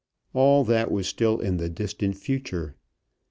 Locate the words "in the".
1.39-1.69